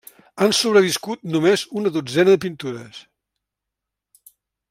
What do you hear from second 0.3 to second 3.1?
Han sobreviscut només una dotzena de pintures.